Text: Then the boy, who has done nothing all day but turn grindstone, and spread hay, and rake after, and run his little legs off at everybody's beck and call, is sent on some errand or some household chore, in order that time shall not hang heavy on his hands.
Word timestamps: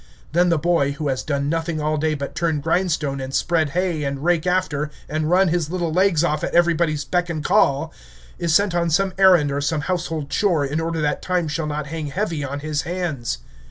Then 0.31 0.49
the 0.49 0.57
boy, 0.57 0.93
who 0.93 1.09
has 1.09 1.21
done 1.21 1.47
nothing 1.47 1.79
all 1.79 1.95
day 1.95 2.15
but 2.15 2.33
turn 2.33 2.59
grindstone, 2.59 3.21
and 3.21 3.31
spread 3.31 3.69
hay, 3.77 4.03
and 4.03 4.23
rake 4.23 4.47
after, 4.47 4.89
and 5.07 5.29
run 5.29 5.49
his 5.49 5.69
little 5.69 5.93
legs 5.93 6.23
off 6.23 6.43
at 6.43 6.55
everybody's 6.55 7.05
beck 7.05 7.29
and 7.29 7.45
call, 7.45 7.93
is 8.39 8.51
sent 8.51 8.73
on 8.73 8.89
some 8.89 9.13
errand 9.19 9.51
or 9.51 9.61
some 9.61 9.81
household 9.81 10.31
chore, 10.31 10.65
in 10.65 10.81
order 10.81 11.01
that 11.01 11.21
time 11.21 11.47
shall 11.47 11.67
not 11.67 11.85
hang 11.85 12.07
heavy 12.07 12.43
on 12.43 12.61
his 12.61 12.81
hands. 12.81 13.37